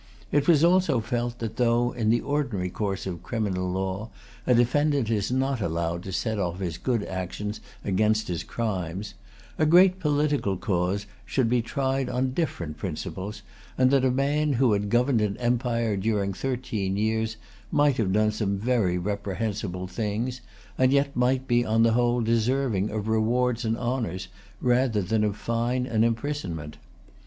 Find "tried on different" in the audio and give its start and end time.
11.61-12.77